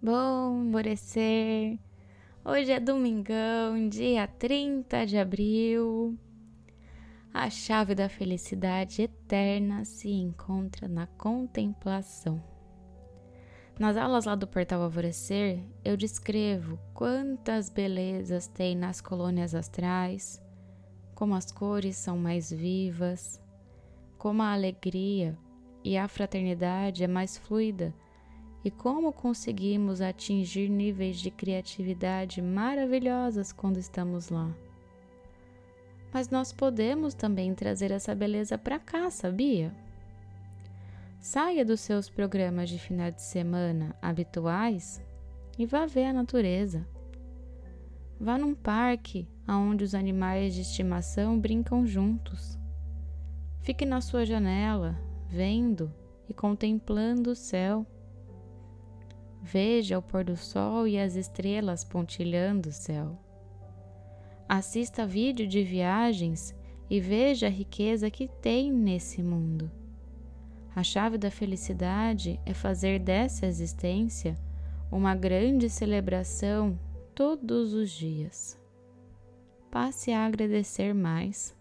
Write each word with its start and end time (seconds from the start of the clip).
Bom 0.00 0.68
alvorecer! 0.68 1.76
Hoje 2.44 2.70
é 2.70 2.78
domingão, 2.78 3.88
dia 3.88 4.28
30 4.28 5.04
de 5.04 5.18
abril. 5.18 6.16
A 7.34 7.50
chave 7.50 7.96
da 7.96 8.08
felicidade 8.08 9.02
eterna 9.02 9.84
se 9.84 10.08
encontra 10.08 10.86
na 10.86 11.08
contemplação. 11.08 12.40
Nas 13.76 13.96
aulas 13.96 14.24
lá 14.24 14.36
do 14.36 14.46
Portal 14.46 14.82
Alvorecer, 14.82 15.64
eu 15.84 15.96
descrevo 15.96 16.78
quantas 16.94 17.68
belezas 17.68 18.46
tem 18.46 18.76
nas 18.76 19.00
colônias 19.00 19.52
astrais, 19.52 20.40
como 21.12 21.34
as 21.34 21.50
cores 21.50 21.96
são 21.96 22.16
mais 22.16 22.52
vivas, 22.52 23.42
como 24.16 24.42
a 24.42 24.52
alegria 24.52 25.36
e 25.82 25.98
a 25.98 26.06
fraternidade 26.06 27.02
é 27.02 27.08
mais 27.08 27.36
fluida 27.36 27.92
e 28.64 28.70
como 28.70 29.12
conseguimos 29.12 30.00
atingir 30.00 30.68
níveis 30.68 31.18
de 31.18 31.30
criatividade 31.30 32.42
maravilhosas 32.42 33.52
quando 33.52 33.78
estamos 33.78 34.28
lá. 34.28 34.52
Mas 36.12 36.30
nós 36.30 36.52
podemos 36.52 37.14
também 37.14 37.54
trazer 37.54 37.90
essa 37.90 38.14
beleza 38.14 38.56
para 38.56 38.78
cá, 38.78 39.10
sabia? 39.10 39.74
Saia 41.20 41.64
dos 41.64 41.80
seus 41.80 42.08
programas 42.08 42.70
de 42.70 42.78
final 42.78 43.10
de 43.10 43.22
semana 43.22 43.94
habituais 44.00 45.02
e 45.58 45.66
vá 45.66 45.84
ver 45.84 46.04
a 46.04 46.12
natureza. 46.12 46.86
Vá 48.20 48.38
num 48.38 48.54
parque 48.54 49.28
onde 49.46 49.84
os 49.84 49.94
animais 49.94 50.54
de 50.54 50.62
estimação 50.62 51.38
brincam 51.38 51.86
juntos. 51.86 52.58
Fique 53.60 53.84
na 53.84 54.00
sua 54.00 54.24
janela, 54.24 54.98
vendo 55.28 55.92
e 56.28 56.34
contemplando 56.34 57.30
o 57.30 57.36
céu. 57.36 57.86
Veja 59.42 59.98
o 59.98 60.02
pôr 60.02 60.24
do 60.24 60.36
sol 60.36 60.86
e 60.86 60.98
as 60.98 61.14
estrelas 61.14 61.84
pontilhando 61.84 62.68
o 62.68 62.72
céu. 62.72 63.18
Assista 64.48 65.06
vídeo 65.06 65.46
de 65.46 65.62
viagens 65.62 66.54
e 66.88 67.00
veja 67.00 67.46
a 67.46 67.50
riqueza 67.50 68.10
que 68.10 68.28
tem 68.28 68.72
nesse 68.72 69.22
mundo. 69.22 69.70
A 70.74 70.82
chave 70.82 71.18
da 71.18 71.30
felicidade 71.30 72.40
é 72.46 72.54
fazer 72.54 72.98
dessa 72.98 73.46
existência 73.46 74.38
uma 74.90 75.14
grande 75.14 75.68
celebração 75.68 76.78
todos 77.14 77.74
os 77.74 77.90
dias. 77.90 78.58
Passe 79.70 80.12
a 80.12 80.24
agradecer 80.24 80.94
mais 80.94 81.56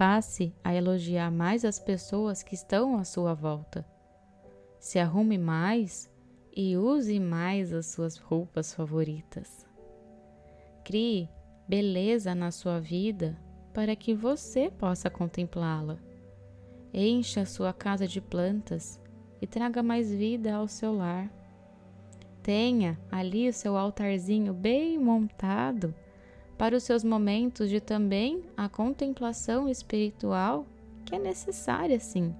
Passe 0.00 0.54
a 0.64 0.74
elogiar 0.74 1.30
mais 1.30 1.62
as 1.62 1.78
pessoas 1.78 2.42
que 2.42 2.54
estão 2.54 2.96
à 2.96 3.04
sua 3.04 3.34
volta. 3.34 3.86
Se 4.78 4.98
arrume 4.98 5.36
mais 5.36 6.09
e 6.54 6.76
use 6.76 7.18
mais 7.20 7.72
as 7.72 7.86
suas 7.86 8.16
roupas 8.16 8.74
favoritas. 8.74 9.66
Crie 10.84 11.28
beleza 11.68 12.34
na 12.34 12.50
sua 12.50 12.80
vida 12.80 13.38
para 13.72 13.94
que 13.94 14.12
você 14.12 14.70
possa 14.70 15.08
contemplá-la. 15.08 15.98
Encha 16.92 17.46
sua 17.46 17.72
casa 17.72 18.06
de 18.06 18.20
plantas 18.20 19.00
e 19.40 19.46
traga 19.46 19.82
mais 19.82 20.12
vida 20.12 20.54
ao 20.54 20.66
seu 20.66 20.92
lar. 20.92 21.30
Tenha 22.42 22.98
ali 23.10 23.48
o 23.48 23.52
seu 23.52 23.76
altarzinho 23.76 24.52
bem 24.52 24.98
montado 24.98 25.94
para 26.58 26.76
os 26.76 26.82
seus 26.82 27.04
momentos 27.04 27.70
de 27.70 27.80
também 27.80 28.42
a 28.56 28.68
contemplação 28.68 29.68
espiritual 29.68 30.66
que 31.06 31.14
é 31.14 31.18
necessária 31.18 31.98
sim. 32.00 32.34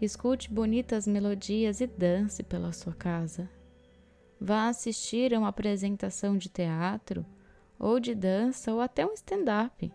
Escute 0.00 0.50
bonitas 0.50 1.06
melodias 1.06 1.82
e 1.82 1.86
dance 1.86 2.42
pela 2.42 2.72
sua 2.72 2.94
casa. 2.94 3.50
Vá 4.40 4.68
assistir 4.68 5.34
a 5.34 5.38
uma 5.38 5.48
apresentação 5.48 6.38
de 6.38 6.48
teatro, 6.48 7.26
ou 7.78 8.00
de 8.00 8.14
dança, 8.14 8.72
ou 8.72 8.80
até 8.80 9.04
um 9.04 9.12
stand-up. 9.12 9.92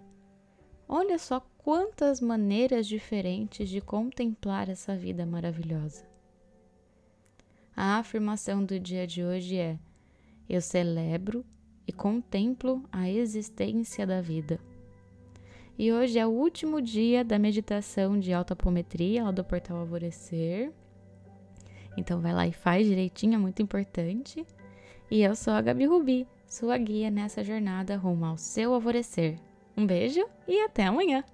Olha 0.88 1.18
só 1.18 1.40
quantas 1.58 2.22
maneiras 2.22 2.86
diferentes 2.86 3.68
de 3.68 3.82
contemplar 3.82 4.70
essa 4.70 4.96
vida 4.96 5.26
maravilhosa. 5.26 6.06
A 7.76 7.98
afirmação 7.98 8.64
do 8.64 8.80
dia 8.80 9.08
de 9.08 9.24
hoje 9.24 9.58
é: 9.58 9.80
Eu 10.48 10.62
celebro 10.62 11.44
e 11.88 11.92
contemplo 11.92 12.84
a 12.92 13.10
existência 13.10 14.06
da 14.06 14.22
vida. 14.22 14.60
E 15.78 15.92
hoje 15.92 16.18
é 16.18 16.26
o 16.26 16.30
último 16.30 16.82
dia 16.82 17.24
da 17.24 17.38
meditação 17.38 18.18
de 18.18 18.32
autoapometria 18.32 19.26
lá 19.26 19.32
do 19.32 19.44
Portal 19.44 19.78
Alvorecer. 19.78 20.72
Então 21.98 22.22
vai 22.22 22.34
lá 22.34 22.48
e 22.48 22.54
faz 22.54 22.88
direitinho, 22.88 23.36
é 23.36 23.38
muito 23.38 23.62
importante. 23.62 24.46
E 25.12 25.22
eu 25.22 25.36
sou 25.36 25.54
a 25.54 25.62
Gabi 25.62 25.86
Rubi, 25.86 26.28
sua 26.48 26.78
guia 26.78 27.12
nessa 27.12 27.44
jornada 27.44 27.98
rumo 27.98 28.26
ao 28.26 28.38
seu 28.38 28.74
alvorecer. 28.74 29.38
Um 29.76 29.86
beijo 29.86 30.26
e 30.48 30.62
até 30.62 30.86
amanhã! 30.86 31.26